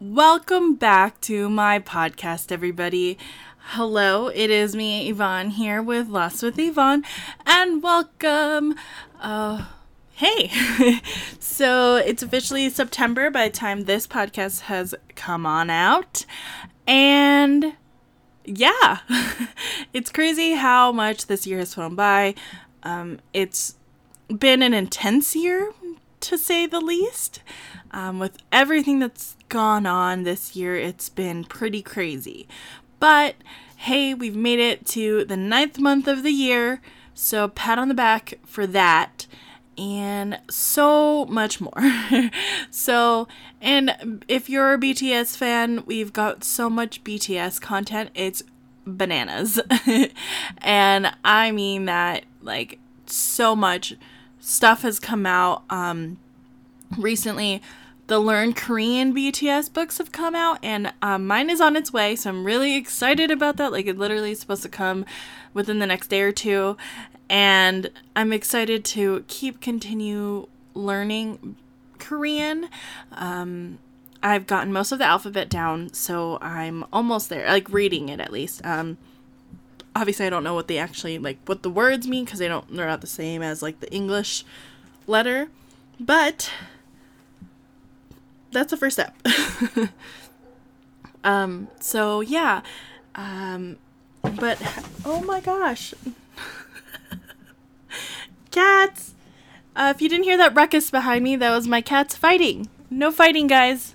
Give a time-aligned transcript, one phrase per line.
[0.00, 3.18] Welcome back to my podcast, everybody.
[3.70, 7.02] Hello, it is me, Yvonne, here with Lost with Yvonne,
[7.44, 8.76] and welcome.
[9.18, 9.64] Uh,
[10.12, 10.52] hey,
[11.40, 16.24] so it's officially September by the time this podcast has come on out,
[16.86, 17.74] and
[18.44, 19.00] yeah,
[19.92, 22.36] it's crazy how much this year has flown by.
[22.84, 23.74] Um, it's
[24.28, 25.72] been an intense year,
[26.20, 27.42] to say the least.
[27.90, 32.48] Um, with everything that's gone on this year, it's been pretty crazy.
[33.00, 33.36] But
[33.76, 36.80] hey, we've made it to the ninth month of the year,
[37.14, 39.26] so pat on the back for that.
[39.76, 41.70] And so much more.
[42.70, 43.28] so,
[43.60, 48.10] and if you're a BTS fan, we've got so much BTS content.
[48.14, 48.42] It's
[48.84, 49.60] bananas.
[50.58, 53.94] and I mean that like so much
[54.48, 55.62] stuff has come out.
[55.68, 56.18] Um,
[56.96, 57.60] recently
[58.06, 62.16] the Learn Korean BTS books have come out, and um, mine is on its way,
[62.16, 63.70] so I'm really excited about that.
[63.70, 65.04] Like, it literally is supposed to come
[65.52, 66.78] within the next day or two,
[67.28, 71.56] and I'm excited to keep continue learning
[71.98, 72.70] Korean.
[73.12, 73.78] Um,
[74.22, 78.32] I've gotten most of the alphabet down, so I'm almost there, like reading it at
[78.32, 78.64] least.
[78.64, 78.96] Um,
[79.98, 82.74] obviously, I don't know what they actually like, what the words mean, because they don't,
[82.74, 84.44] they're not the same as like the English
[85.06, 85.48] letter,
[85.98, 86.50] but
[88.52, 89.16] that's the first step.
[91.24, 92.62] um, so yeah.
[93.14, 93.78] Um,
[94.22, 94.60] but
[95.04, 95.94] oh my gosh.
[98.50, 99.14] cats.
[99.76, 102.68] Uh, if you didn't hear that ruckus behind me, that was my cats fighting.
[102.90, 103.94] No fighting, guys.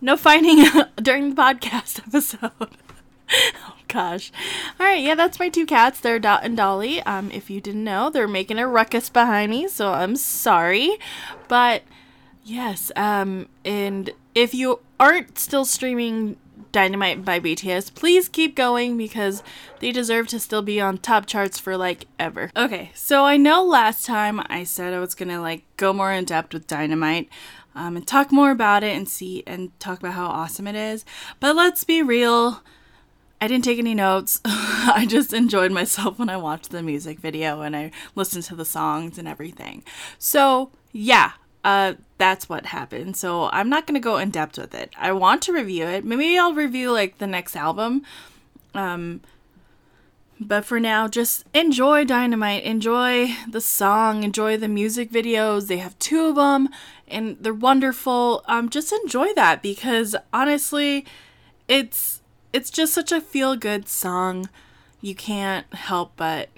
[0.00, 0.64] No fighting
[0.96, 2.78] during the podcast episode.
[3.32, 4.32] oh gosh.
[4.78, 6.00] All right, yeah, that's my two cats.
[6.00, 7.00] They're Dot and Dolly.
[7.02, 10.98] Um, if you didn't know, they're making a ruckus behind me, so I'm sorry.
[11.48, 11.82] But
[12.44, 16.36] Yes, um, and if you aren't still streaming
[16.72, 19.42] Dynamite by BTS, please keep going because
[19.80, 22.50] they deserve to still be on top charts for like ever.
[22.54, 26.26] Okay, so I know last time I said I was gonna like go more in
[26.26, 27.28] depth with Dynamite.
[27.76, 31.04] Um, and talk more about it and see and talk about how awesome it is.
[31.40, 32.62] But let's be real,
[33.44, 34.40] I didn't take any notes.
[34.44, 38.64] I just enjoyed myself when I watched the music video and I listened to the
[38.64, 39.84] songs and everything.
[40.18, 41.32] So, yeah,
[41.62, 43.18] uh, that's what happened.
[43.18, 44.94] So I'm not gonna go in depth with it.
[44.96, 46.06] I want to review it.
[46.06, 48.02] Maybe I'll review like the next album.
[48.74, 49.20] Um,
[50.40, 52.62] but for now, just enjoy Dynamite.
[52.62, 54.24] Enjoy the song.
[54.24, 55.66] Enjoy the music videos.
[55.66, 56.70] They have two of them,
[57.06, 58.42] and they're wonderful.
[58.46, 61.04] Um, just enjoy that because honestly,
[61.68, 62.22] it's
[62.54, 64.48] it's just such a feel good song.
[65.00, 66.50] You can't help but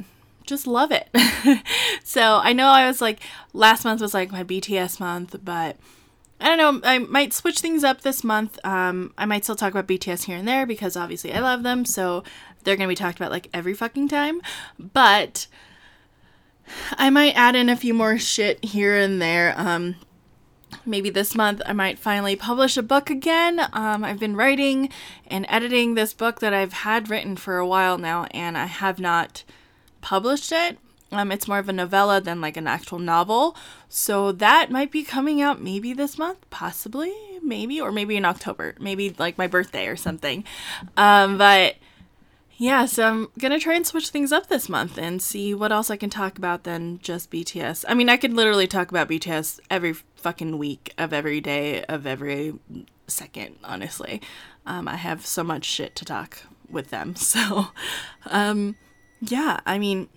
[0.45, 1.09] just love it.
[2.05, 3.21] so I know I was like,
[3.55, 5.77] last month was like my BTS month, but
[6.39, 6.89] I don't know.
[6.89, 8.59] I might switch things up this month.
[8.63, 11.87] Um, I might still talk about BTS here and there because obviously I love them.
[11.87, 12.23] So
[12.63, 14.43] they're going to be talked about like every fucking time.
[14.79, 15.47] But
[16.93, 19.55] I might add in a few more shit here and there.
[19.57, 19.97] Um,
[20.85, 23.61] maybe this month I might finally publish a book again.
[23.73, 24.91] Um, I've been writing
[25.27, 28.99] and editing this book that I've had written for a while now, and I have
[28.99, 29.45] not
[30.01, 30.79] published it.
[31.13, 33.57] Um, it's more of a novella than like an actual novel.
[33.89, 38.75] So that might be coming out maybe this month, possibly, maybe, or maybe in October,
[38.81, 40.45] maybe like my birthday or something.
[40.97, 41.77] Um, but
[42.57, 45.91] yeah, so I'm gonna try and switch things up this month and see what else
[45.91, 47.85] I can talk about than just BTS.
[47.89, 52.07] I mean, I could literally talk about BTS every fucking week of every day of
[52.07, 52.55] every
[53.07, 54.21] second, honestly.
[54.65, 57.15] Um, I have so much shit to talk with them.
[57.27, 57.69] So,
[58.27, 58.77] um,
[59.21, 60.09] yeah, I mean,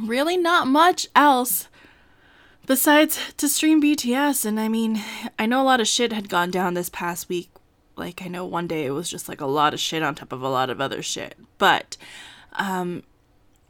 [0.00, 1.68] really not much else
[2.66, 4.46] besides to stream BTS.
[4.46, 5.02] And I mean,
[5.38, 7.50] I know a lot of shit had gone down this past week.
[7.98, 10.32] Like, I know one day it was just like a lot of shit on top
[10.32, 11.36] of a lot of other shit.
[11.58, 11.96] But,
[12.54, 13.02] um,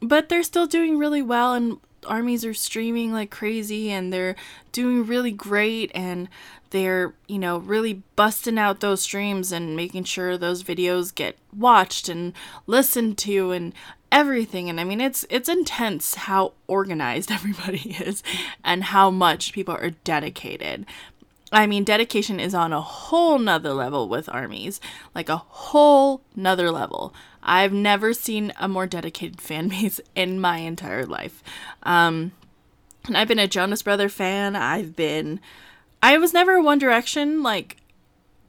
[0.01, 4.35] but they're still doing really well and armies are streaming like crazy and they're
[4.71, 6.29] doing really great and
[6.69, 12.07] they're you know really busting out those streams and making sure those videos get watched
[12.07, 12.33] and
[12.67, 13.73] listened to and
[14.11, 18.23] everything and i mean it's it's intense how organized everybody is
[18.63, 20.85] and how much people are dedicated
[21.51, 24.79] i mean dedication is on a whole nother level with armies
[25.15, 27.13] like a whole nother level
[27.43, 31.43] i've never seen a more dedicated fan base in my entire life
[31.83, 32.31] um
[33.05, 35.39] and i've been a jonas brother fan i've been
[36.01, 37.77] i was never one direction like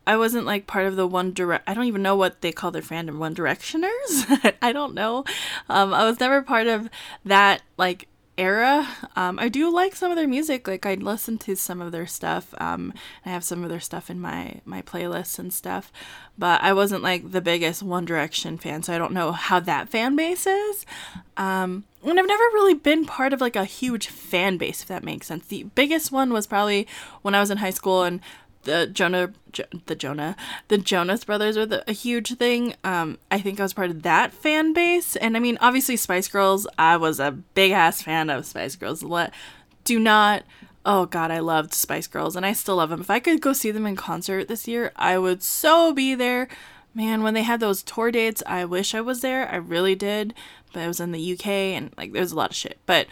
[0.07, 1.69] I wasn't like part of the One Direct.
[1.69, 3.19] I don't even know what they call their fandom.
[3.19, 4.55] One Directioners.
[4.63, 5.25] I don't know.
[5.69, 6.89] Um, I was never part of
[7.25, 8.09] that like
[8.41, 8.89] era.
[9.17, 10.67] Um, I do like some of their music.
[10.67, 12.55] Like I listen to some of their stuff.
[12.59, 12.95] Um,
[13.25, 15.93] I have some of their stuff in my my playlists and stuff.
[16.39, 19.91] But I wasn't like the biggest One Direction fan, so I don't know how that
[19.91, 20.87] fan base is.
[21.37, 25.05] Um, and I've never really been part of like a huge fan base, if that
[25.05, 25.47] makes sense.
[25.47, 26.87] The biggest one was probably
[27.21, 28.21] when I was in high school and
[28.65, 30.37] the Jonah, jo- the Jonah,
[30.69, 32.75] the Jonas Brothers were the, a huge thing.
[32.85, 36.29] Um, I think I was part of that fan base, and I mean, obviously Spice
[36.29, 36.67] Girls.
[36.79, 39.03] I was a big ass fan of Spice Girls.
[39.03, 39.33] Let
[39.85, 40.45] do not.
[40.85, 43.01] Oh God, I loved Spice Girls, and I still love them.
[43.01, 46.49] If I could go see them in concert this year, I would so be there.
[46.95, 49.49] Man, when they had those tour dates, I wish I was there.
[49.49, 50.35] I really did,
[50.73, 52.79] but I was in the UK, and like there's a lot of shit.
[52.85, 53.07] But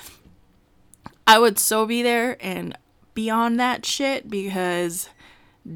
[1.27, 2.77] I would so be there and
[3.15, 5.11] beyond that shit because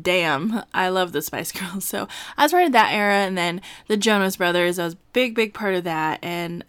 [0.01, 1.85] damn, I love the Spice Girls.
[1.85, 4.79] So I was part of that era, and then the Jonas Brothers.
[4.79, 6.65] I was a big, big part of that, and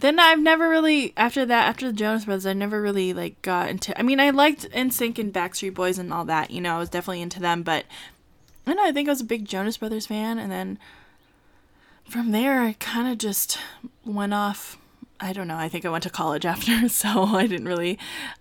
[0.00, 3.68] then I've never really after that after the Jonas Brothers, I never really like got
[3.68, 3.98] into.
[3.98, 6.50] I mean, I liked NSYNC and Backstreet Boys and all that.
[6.50, 7.84] You know, I was definitely into them, but
[8.66, 8.88] I don't know.
[8.88, 10.78] I think I was a big Jonas Brothers fan, and then
[12.08, 13.58] from there, I kind of just
[14.04, 14.78] went off.
[15.20, 15.56] I don't know.
[15.56, 17.98] I think I went to college after, so I didn't really.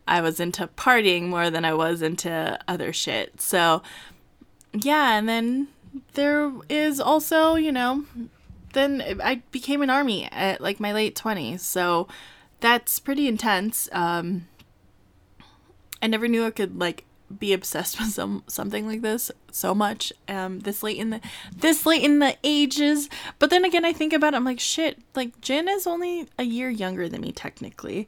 [0.08, 3.42] I was into partying more than I was into other shit.
[3.42, 3.82] So
[4.74, 5.68] yeah, and then
[6.14, 8.06] there is also, you know,
[8.74, 11.62] then I became an army at like my late 20s.
[11.62, 12.08] So
[12.60, 13.90] that's pretty intense.
[13.92, 14.48] Um
[16.02, 17.06] I never knew I could like
[17.40, 21.20] be obsessed with some something like this so much um this late in the
[21.56, 24.98] this late in the ages but then again i think about it i'm like shit
[25.14, 28.08] like Jin is only a year younger than me technically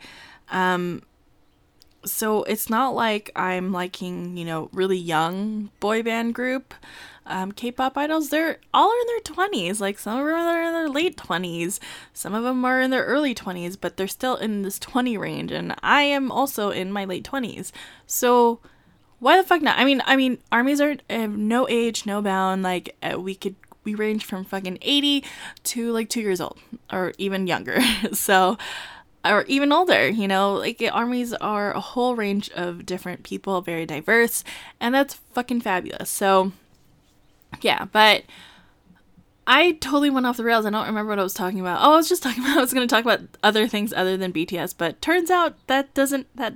[0.52, 1.02] um
[2.06, 6.74] so it's not like I'm liking, you know, really young boy band group
[7.30, 8.30] um, K-pop idols.
[8.30, 9.80] They're all are in their 20s.
[9.80, 11.80] Like some of them are in their late 20s,
[12.12, 15.52] some of them are in their early 20s, but they're still in this 20 range.
[15.52, 17.72] And I am also in my late 20s.
[18.08, 18.60] So
[19.20, 19.78] why the fuck not?
[19.78, 22.64] I mean, I mean, armies are have no age, no bound.
[22.64, 25.24] Like uh, we could we range from fucking 80
[25.64, 26.60] to like two years old
[26.92, 27.80] or even younger.
[28.14, 28.58] so
[29.30, 33.86] or even older, you know, like armies are a whole range of different people, very
[33.86, 34.44] diverse,
[34.80, 36.10] and that's fucking fabulous.
[36.10, 36.52] So,
[37.62, 38.24] yeah, but
[39.48, 40.66] I totally went off the rails.
[40.66, 41.80] I don't remember what I was talking about.
[41.82, 44.16] Oh, I was just talking about I was going to talk about other things other
[44.18, 46.56] than BTS, but turns out that doesn't that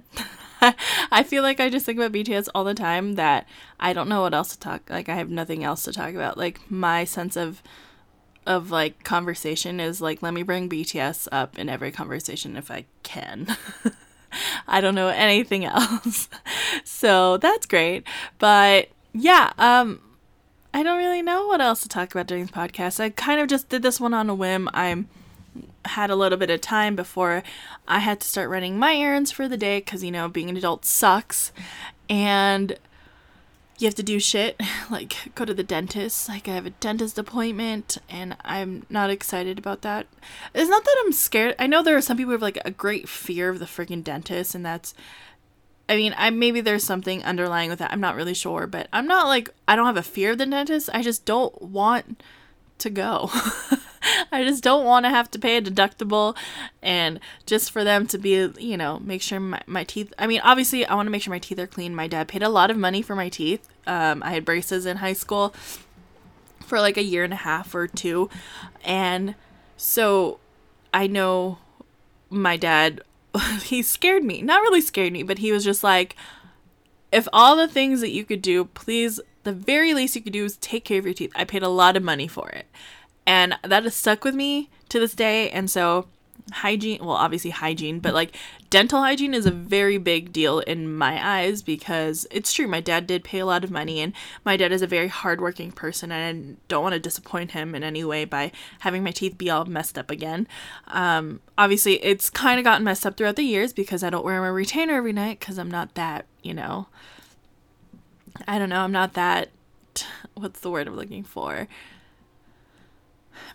[1.12, 3.48] I feel like I just think about BTS all the time that
[3.80, 6.38] I don't know what else to talk like I have nothing else to talk about.
[6.38, 7.62] Like my sense of
[8.46, 12.86] of like conversation is like let me bring BTS up in every conversation if I
[13.04, 13.56] can.
[14.68, 16.30] I don't know anything else.
[16.84, 18.06] so that's great.
[18.40, 20.00] But yeah, um
[20.74, 23.00] I don't really know what else to talk about during this podcast.
[23.00, 24.70] I kind of just did this one on a whim.
[24.74, 25.08] I'm
[25.86, 27.44] had a little bit of time before
[27.88, 30.58] I had to start running my errands for the day cuz you know, being an
[30.58, 31.52] adult sucks.
[32.10, 32.78] And
[33.84, 34.60] you have to do shit
[34.90, 36.30] like go to the dentist.
[36.30, 40.08] Like i have a dentist appointment and i'm not excited about that.
[40.54, 41.56] It's not that i'm scared.
[41.60, 44.04] I know there are some people who have like a great fear of the freaking
[44.04, 44.94] dentist and that's
[45.90, 47.92] i mean i maybe there's something underlying with that.
[47.92, 50.46] I'm not really sure but i'm not like i don't have a fear of the
[50.46, 50.90] dentist.
[50.94, 52.24] I just don't want
[52.80, 53.30] to go
[54.32, 56.36] I just don't want to have to pay a deductible
[56.82, 60.14] and just for them to be, you know, make sure my, my teeth.
[60.18, 61.96] I mean, obviously, I want to make sure my teeth are clean.
[61.96, 63.68] My dad paid a lot of money for my teeth.
[63.88, 65.54] Um, I had braces in high school
[66.60, 68.30] for like a year and a half or two.
[68.84, 69.36] And
[69.78, 70.40] so
[70.94, 71.60] I know
[72.30, 73.02] my dad,
[73.64, 74.42] he scared me.
[74.42, 76.16] Not really scared me, but he was just like,
[77.12, 80.46] if all the things that you could do, please, the very least you could do
[80.46, 81.32] is take care of your teeth.
[81.36, 82.66] I paid a lot of money for it.
[83.26, 85.50] And that has stuck with me to this day.
[85.50, 86.08] And so,
[86.52, 88.36] hygiene, well, obviously hygiene, but like
[88.70, 92.68] dental hygiene is a very big deal in my eyes because it's true.
[92.68, 94.14] My dad did pay a lot of money, and
[94.44, 97.84] my dad is a very hardworking person, and I don't want to disappoint him in
[97.84, 100.48] any way by having my teeth be all messed up again.
[100.88, 104.42] Um, obviously, it's kind of gotten messed up throughout the years because I don't wear
[104.42, 106.88] my retainer every night because I'm not that, you know,
[108.48, 109.50] I don't know, I'm not that.
[110.34, 111.68] What's the word I'm looking for?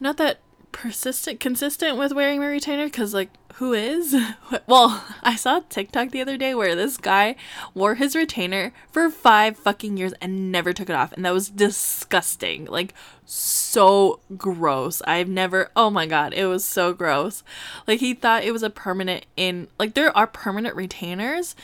[0.01, 4.15] Not that persistent consistent with wearing my retainer because like who is?
[4.67, 7.37] Well i saw tiktok the other day where this guy
[7.75, 11.49] wore his retainer for five fucking years and never took it off and that was
[11.49, 12.67] disgusting.
[12.67, 12.95] Like
[13.25, 15.03] so gross.
[15.07, 17.43] I've never oh my god it was so gross.
[17.87, 21.57] Like he thought it was a permanent in like there are permanent retainers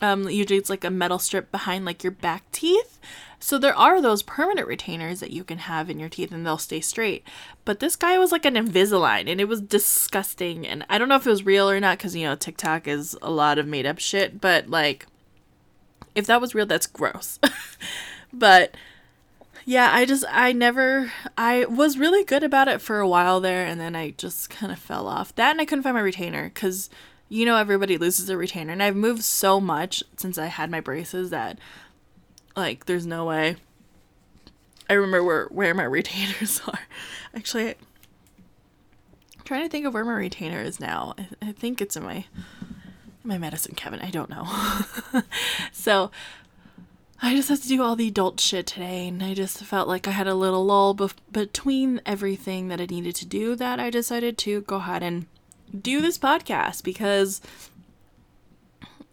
[0.00, 2.98] Um, usually it's like a metal strip behind like your back teeth.
[3.42, 6.58] So there are those permanent retainers that you can have in your teeth and they'll
[6.58, 7.24] stay straight.
[7.64, 10.66] But this guy was like an Invisalign and it was disgusting.
[10.66, 13.16] And I don't know if it was real or not because, you know, TikTok is
[13.22, 14.42] a lot of made up shit.
[14.42, 15.06] But like,
[16.14, 17.38] if that was real, that's gross.
[18.32, 18.74] but
[19.64, 23.64] yeah, I just, I never, I was really good about it for a while there
[23.64, 25.34] and then I just kind of fell off.
[25.36, 26.90] That and I couldn't find my retainer because
[27.30, 30.80] you know everybody loses a retainer and I've moved so much since I had my
[30.80, 31.58] braces that
[32.56, 33.56] like, there's no way.
[34.88, 36.80] I remember where, where my retainers are.
[37.34, 41.14] Actually, I'm trying to think of where my retainer is now.
[41.18, 42.26] I, I think it's in my
[43.22, 44.04] my medicine cabinet.
[44.04, 44.46] I don't know.
[45.72, 46.10] so
[47.20, 50.08] I just had to do all the adult shit today, and I just felt like
[50.08, 53.54] I had a little lull bef- between everything that I needed to do.
[53.54, 55.26] That I decided to go ahead and
[55.78, 57.40] do this podcast because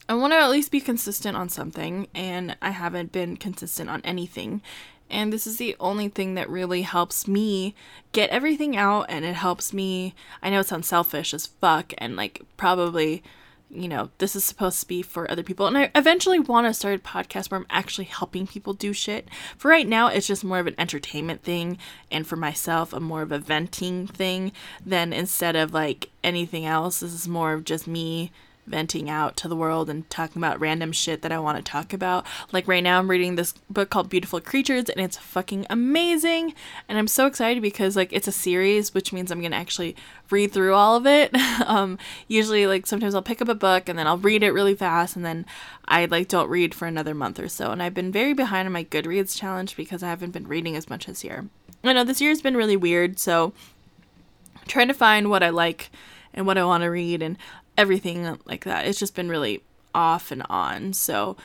[0.09, 4.01] I want to at least be consistent on something, and I haven't been consistent on
[4.05, 4.61] anything.
[5.09, 7.75] And this is the only thing that really helps me
[8.11, 10.15] get everything out, and it helps me.
[10.41, 13.21] I know it sounds selfish as fuck, and like probably,
[13.69, 15.67] you know, this is supposed to be for other people.
[15.67, 19.27] And I eventually want to start a podcast where I'm actually helping people do shit.
[19.57, 21.77] For right now, it's just more of an entertainment thing,
[22.11, 24.51] and for myself, a more of a venting thing
[24.85, 27.01] than instead of like anything else.
[27.01, 28.31] This is more of just me
[28.67, 31.93] venting out to the world and talking about random shit that I want to talk
[31.93, 32.25] about.
[32.51, 36.53] Like right now I'm reading this book called Beautiful Creatures and it's fucking amazing.
[36.87, 39.95] And I'm so excited because like it's a series, which means I'm to actually
[40.29, 41.33] read through all of it.
[41.65, 41.97] um
[42.27, 45.15] usually like sometimes I'll pick up a book and then I'll read it really fast
[45.15, 45.45] and then
[45.87, 47.71] I like don't read for another month or so.
[47.71, 50.89] And I've been very behind on my Goodreads challenge because I haven't been reading as
[50.89, 51.47] much this year.
[51.83, 53.53] I know this year's been really weird, so
[54.67, 55.89] trying to find what I like
[56.33, 57.37] and what I want to read and
[57.77, 58.87] everything like that.
[58.87, 59.61] It's just been really
[59.93, 60.93] off and on.
[60.93, 61.37] So,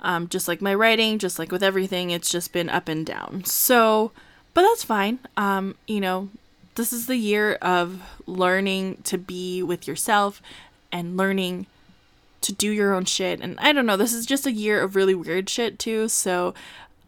[0.00, 3.44] um, just like my writing, just like with everything, it's just been up and down.
[3.44, 4.12] So,
[4.54, 5.18] but that's fine.
[5.36, 6.28] Um, you know,
[6.74, 10.42] this is the year of learning to be with yourself
[10.92, 11.66] and learning
[12.42, 13.40] to do your own shit.
[13.40, 16.08] And I don't know, this is just a year of really weird shit too.
[16.08, 16.54] So,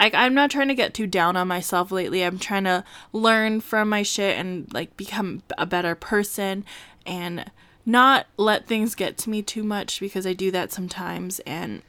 [0.01, 2.23] I, I'm not trying to get too down on myself lately.
[2.23, 6.65] I'm trying to learn from my shit and like become a better person
[7.05, 7.51] and
[7.89, 11.81] not let things get to me too much because I do that sometimes and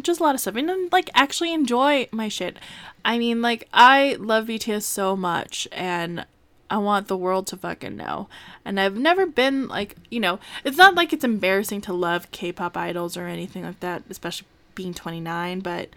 [0.00, 2.56] just a lot of stuff and like actually enjoy my shit.
[3.04, 6.24] I mean like I love BTS so much and
[6.70, 8.28] I want the world to fucking know.
[8.64, 12.74] And I've never been like, you know, it's not like it's embarrassing to love K-pop
[12.74, 15.90] idols or anything like that, especially being 29, but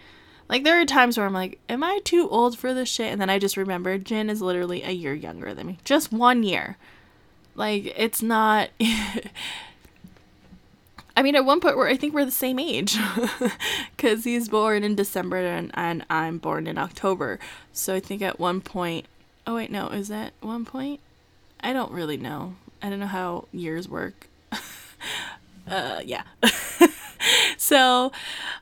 [0.49, 3.09] like there are times where I'm like, am I too old for this shit?
[3.09, 5.77] And then I just remember Jin is literally a year younger than me.
[5.85, 6.75] Just one year.
[7.55, 8.69] Like it's not
[11.17, 12.97] I mean, at one point, we're, I think we're the same age
[13.95, 17.39] because he's born in December and, and I'm born in October.
[17.71, 19.05] So I think at one point,
[19.47, 20.99] oh, wait, no, is that one point?
[21.61, 22.55] I don't really know.
[22.81, 24.27] I don't know how years work.
[25.69, 26.23] uh, yeah.
[27.57, 28.11] so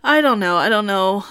[0.04, 0.58] I don't know.
[0.58, 1.26] I don't know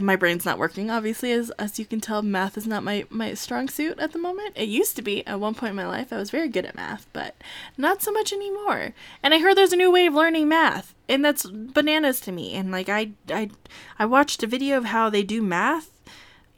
[0.00, 3.34] my brain's not working obviously as as you can tell math is not my my
[3.34, 4.56] strong suit at the moment.
[4.56, 5.26] It used to be.
[5.26, 7.34] At one point in my life i was very good at math but
[7.76, 8.94] not so much anymore.
[9.22, 12.54] And i heard there's a new way of learning math and that's bananas to me.
[12.54, 13.50] And like i i
[13.98, 15.90] i watched a video of how they do math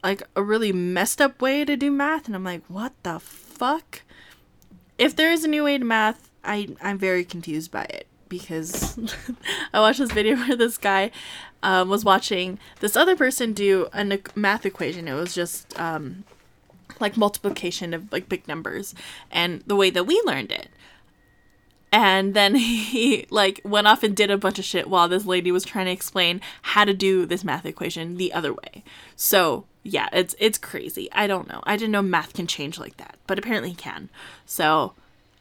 [0.02, 4.02] like a really messed up way to do math and i'm like what the fuck?
[4.98, 8.06] If there is a new way to math i i'm very confused by it
[8.38, 8.98] because
[9.72, 11.10] I watched this video where this guy
[11.62, 15.08] um, was watching this other person do a math equation.
[15.08, 16.24] It was just um,
[17.00, 18.94] like multiplication of like big numbers
[19.30, 20.68] and the way that we learned it.
[21.92, 25.52] And then he like went off and did a bunch of shit while this lady
[25.52, 28.82] was trying to explain how to do this math equation the other way.
[29.14, 31.08] So yeah, it's it's crazy.
[31.12, 31.62] I don't know.
[31.64, 34.08] I didn't know math can change like that, but apparently it can.
[34.44, 34.94] So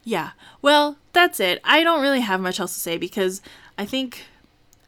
[0.04, 0.30] yeah.
[0.62, 1.60] Well, that's it.
[1.64, 3.40] I don't really have much else to say because
[3.76, 4.24] I think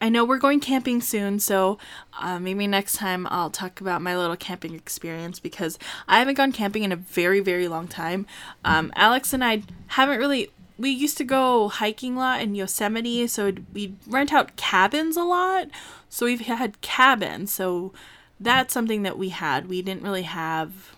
[0.01, 1.79] I know we're going camping soon, so
[2.21, 6.53] uh, maybe next time I'll talk about my little camping experience because I haven't gone
[6.53, 8.27] camping in a very, very long time.
[8.65, 10.51] Um, Alex and I haven't really.
[10.79, 15.25] We used to go hiking a lot in Yosemite, so we rent out cabins a
[15.25, 15.69] lot.
[16.11, 17.95] So we've had cabins, so
[18.39, 19.69] that's something that we had.
[19.69, 20.95] We didn't really have.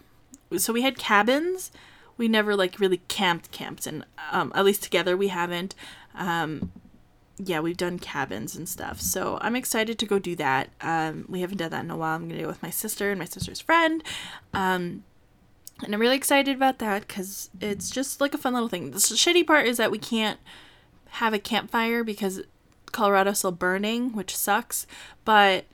[0.56, 1.70] So we had cabins
[2.18, 5.74] we never like really camped camped and um, at least together we haven't.
[6.14, 6.72] Um,
[7.40, 10.70] yeah we've done cabins and stuff so i'm excited to go do that.
[10.80, 12.16] Um, we haven't done that in a while.
[12.16, 14.02] I'm gonna go with my sister and my sister's friend.
[14.52, 15.04] Um,
[15.84, 18.90] and i'm really excited about that because it's just like a fun little thing.
[18.90, 20.40] The shitty part is that we can't
[21.10, 22.42] have a campfire because
[22.92, 24.86] Colorado's still burning, which sucks,
[25.24, 25.64] but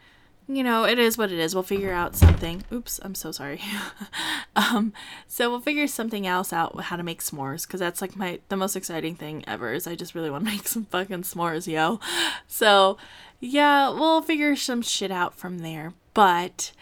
[0.46, 1.54] you know, it is what it is.
[1.54, 2.64] We'll figure out something.
[2.70, 3.60] Oops, I'm so sorry.
[4.56, 4.92] um,
[5.26, 8.56] so we'll figure something else out how to make s'mores because that's like my the
[8.56, 9.72] most exciting thing ever.
[9.72, 11.98] Is I just really want to make some fucking s'mores, yo.
[12.46, 12.98] So
[13.40, 15.94] yeah, we'll figure some shit out from there.
[16.12, 16.72] But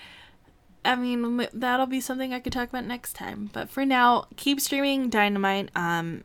[0.84, 3.50] I mean, that'll be something I could talk about next time.
[3.52, 5.70] But for now, keep streaming Dynamite.
[5.76, 6.24] Um,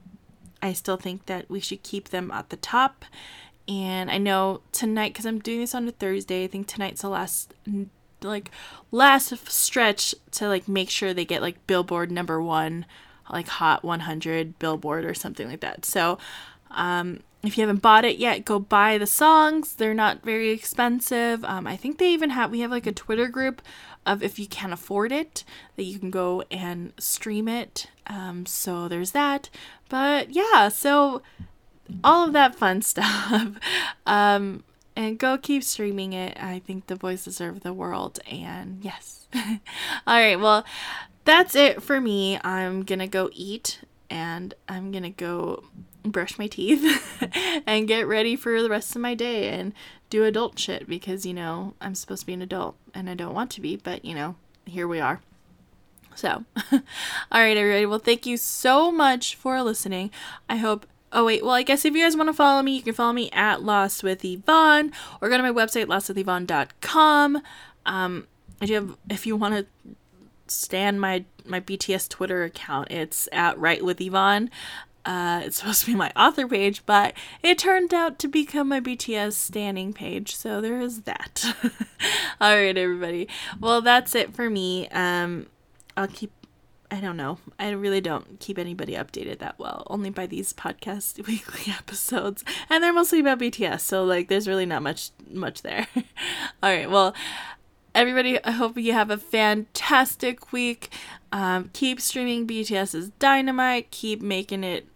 [0.61, 3.05] I still think that we should keep them at the top
[3.67, 6.43] and I know tonight because I'm doing this on a Thursday.
[6.43, 7.53] I think tonight's the last
[8.21, 8.49] like
[8.91, 12.85] last stretch to like make sure they get like Billboard number one,
[13.31, 15.85] like Hot 100 Billboard or something like that.
[15.85, 16.17] So,
[16.71, 19.75] um, if you haven't bought it yet, go buy the songs.
[19.75, 21.43] They're not very expensive.
[21.45, 23.61] Um, I think they even have we have like a Twitter group
[24.05, 25.43] of if you can't afford it
[25.75, 27.87] that you can go and stream it.
[28.07, 29.49] Um, so there's that.
[29.89, 31.21] But yeah, so
[32.03, 33.57] all of that fun stuff.
[34.05, 34.63] um,
[34.95, 36.37] and go keep streaming it.
[36.41, 38.19] I think the boys deserve the world.
[38.29, 39.27] And yes.
[39.35, 39.59] all
[40.07, 40.39] right.
[40.39, 40.65] Well,
[41.23, 42.39] that's it for me.
[42.43, 45.65] I'm going to go eat and I'm going to go
[46.03, 47.23] brush my teeth
[47.67, 49.73] and get ready for the rest of my day and
[50.09, 53.35] do adult shit because, you know, I'm supposed to be an adult and I don't
[53.35, 55.21] want to be, but, you know, here we are.
[56.15, 56.81] So, all
[57.31, 57.85] right, everybody.
[57.85, 60.09] Well, thank you so much for listening.
[60.49, 62.81] I hope Oh wait, well I guess if you guys want to follow me, you
[62.81, 67.41] can follow me at Lost with Yvonne or go to my website lostwithyvonne.com.
[67.85, 68.27] Um,
[68.61, 69.95] I do have if you want to
[70.47, 74.49] stand my my BTS Twitter account, it's at Right with Yvonne.
[75.05, 78.81] Uh, it's supposed to be my author page, but it turned out to become my
[78.81, 81.45] BTS standing page, so there is that.
[82.41, 83.29] All right, everybody.
[83.61, 84.89] Well, that's it for me.
[84.89, 85.47] Um,
[85.95, 86.31] I'll keep
[86.89, 87.37] I don't know.
[87.59, 92.45] I really don't keep anybody updated that well, only by these podcast weekly episodes.
[92.69, 95.87] And they're mostly about BTS, so like there's really not much much there.
[96.63, 96.89] All right.
[96.89, 97.13] Well,
[97.93, 100.89] everybody, I hope you have a fantastic week.
[101.31, 103.91] Um, keep streaming BTS's Dynamite.
[103.91, 104.87] Keep making it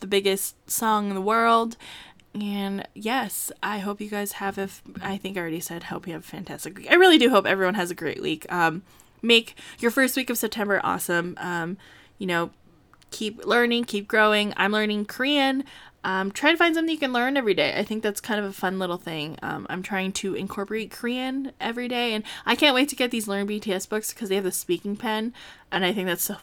[0.00, 1.76] the biggest song in the world.
[2.34, 4.68] And yes, I hope you guys have a.
[5.02, 6.90] I think I already said hope you have a fantastic week.
[6.90, 8.50] I really do hope everyone has a great week.
[8.52, 8.82] Um,
[9.24, 11.36] make your first week of September awesome.
[11.40, 11.76] Um,
[12.18, 12.50] you know,
[13.10, 14.52] keep learning, keep growing.
[14.56, 15.64] I'm learning Korean.
[16.04, 17.74] Um, try to find something you can learn every day.
[17.76, 19.38] I think that's kind of a fun little thing.
[19.42, 23.26] Um, I'm trying to incorporate Korean every day, and I can't wait to get these
[23.26, 25.32] Learn BTS books because they have the speaking pen,
[25.72, 26.36] and I think that's so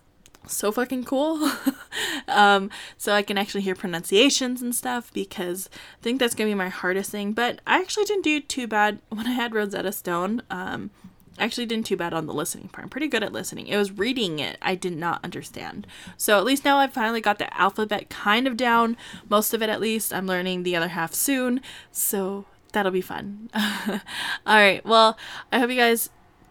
[0.47, 1.51] so fucking cool.
[2.27, 6.55] um, so I can actually hear pronunciations and stuff because I think that's gonna be
[6.55, 7.33] my hardest thing.
[7.33, 10.41] But I actually didn't do too bad when I had Rosetta Stone.
[10.49, 10.89] Um,
[11.37, 12.83] actually didn't too bad on the listening part.
[12.83, 13.67] I'm pretty good at listening.
[13.67, 15.87] It was reading it I did not understand.
[16.17, 18.97] So at least now I've finally got the alphabet kind of down,
[19.29, 20.13] most of it at least.
[20.13, 21.61] I'm learning the other half soon.
[21.91, 23.49] So that'll be fun.
[23.55, 23.99] All
[24.47, 24.85] right.
[24.85, 25.17] Well,
[25.51, 26.09] I hope you guys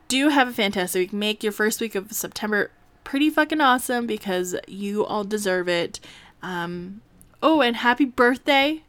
[0.08, 1.12] do have a fantastic week.
[1.12, 2.70] Make your first week of September
[3.04, 6.00] pretty fucking awesome because you all deserve it.
[6.42, 7.00] Um,
[7.42, 8.82] oh, and happy birthday.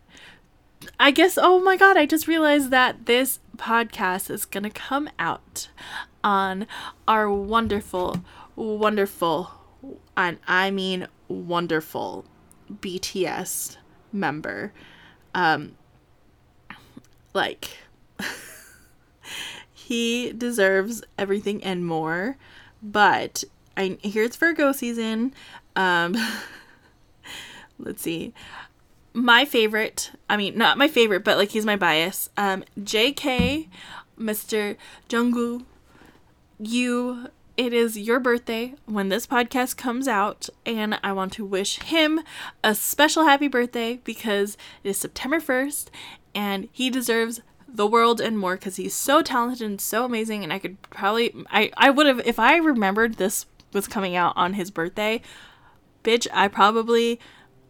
[0.99, 5.07] I guess, oh my god, I just realized that this podcast is going to come
[5.19, 5.69] out
[6.23, 6.65] on
[7.07, 8.21] our wonderful,
[8.55, 9.51] wonderful,
[10.17, 12.25] and I mean wonderful
[12.71, 13.77] BTS
[14.11, 14.73] member.
[15.35, 15.75] Um,
[17.33, 17.77] like,
[19.73, 22.37] he deserves everything and more,
[22.81, 23.43] but
[23.77, 25.33] I hear it's Virgo season.
[25.75, 26.15] Um,
[27.79, 28.33] let's see
[29.13, 32.29] my favorite, I mean, not my favorite, but like he's my bias.
[32.37, 33.67] Um, JK,
[34.19, 34.77] Mr.
[35.09, 35.65] Jungkook,
[36.59, 41.79] you, it is your birthday when this podcast comes out, and I want to wish
[41.79, 42.21] him
[42.63, 45.87] a special happy birthday because it is September 1st,
[46.33, 50.43] and he deserves the world and more because he's so talented and so amazing.
[50.43, 54.33] And I could probably, I, I would have, if I remembered this was coming out
[54.35, 55.21] on his birthday,
[56.03, 57.19] bitch, I probably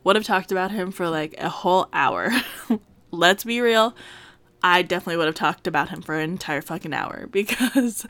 [0.03, 2.31] would have talked about him for like a whole hour.
[3.11, 3.95] Let's be real.
[4.63, 8.05] I definitely would have talked about him for an entire fucking hour because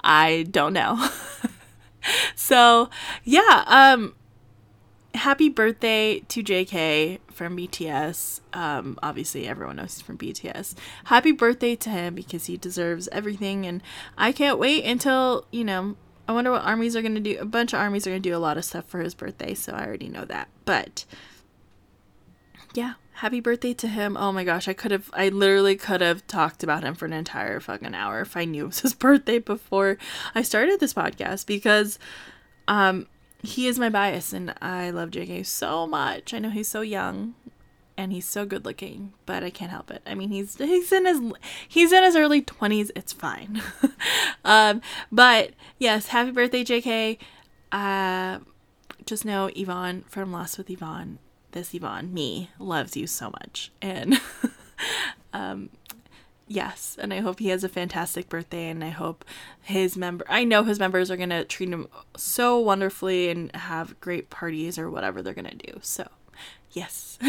[0.00, 1.08] I don't know.
[2.34, 2.90] so,
[3.24, 4.14] yeah, um
[5.14, 8.40] happy birthday to JK from BTS.
[8.52, 10.74] Um obviously everyone knows he's from BTS.
[11.04, 13.82] Happy birthday to him because he deserves everything and
[14.16, 15.96] I can't wait until, you know,
[16.28, 17.38] I wonder what armies are going to do.
[17.38, 19.54] A bunch of armies are going to do a lot of stuff for his birthday,
[19.54, 20.48] so I already know that.
[20.64, 21.04] But
[22.76, 24.16] yeah, happy birthday to him.
[24.16, 27.12] Oh my gosh, I could have, I literally could have talked about him for an
[27.12, 29.98] entire fucking hour if I knew it was his birthday before
[30.34, 31.98] I started this podcast because,
[32.68, 33.06] um,
[33.42, 36.34] he is my bias and I love JK so much.
[36.34, 37.34] I know he's so young
[37.96, 40.02] and he's so good looking, but I can't help it.
[40.06, 41.20] I mean, he's he's in his
[41.66, 42.90] he's in his early 20s.
[42.94, 43.62] It's fine.
[44.44, 47.18] um, but yes, happy birthday, JK.
[47.72, 48.40] Uh,
[49.04, 51.18] just know Yvonne from Lost with Yvonne,
[51.56, 53.72] this Yvonne, me, loves you so much.
[53.80, 54.20] And
[55.32, 55.70] um,
[56.46, 59.24] yes, and I hope he has a fantastic birthday and I hope
[59.62, 63.98] his member I know his members are going to treat him so wonderfully and have
[64.00, 65.78] great parties or whatever they're going to do.
[65.80, 66.06] So,
[66.72, 67.18] yes.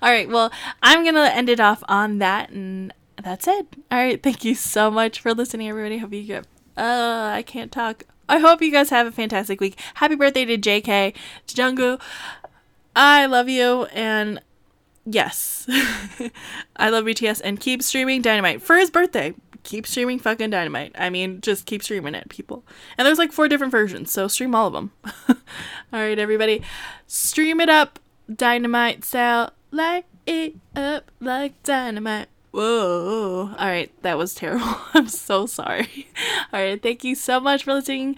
[0.00, 3.66] All right, well, I'm going to end it off on that and that's it.
[3.90, 5.98] All right, thank you so much for listening everybody.
[5.98, 8.04] Hope you get uh I can't talk.
[8.28, 9.80] I hope you guys have a fantastic week.
[9.94, 11.14] Happy birthday to JK,
[11.46, 12.00] to Jungkook.
[12.94, 14.40] I love you and
[15.04, 15.66] yes,
[16.76, 19.34] I love BTS and keep streaming Dynamite for his birthday.
[19.64, 20.94] Keep streaming fucking Dynamite.
[20.98, 22.64] I mean, just keep streaming it, people.
[22.96, 24.92] And there's like four different versions, so stream all of them.
[25.28, 25.34] all
[25.92, 26.62] right, everybody,
[27.06, 27.98] stream it up,
[28.34, 32.28] Dynamite style, light it up like dynamite.
[32.50, 33.54] Whoa.
[33.58, 34.66] All right, that was terrible.
[34.94, 36.08] I'm so sorry.
[36.52, 38.16] All right, thank you so much for listening.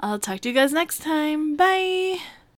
[0.00, 1.56] I'll talk to you guys next time.
[1.56, 2.18] Bye.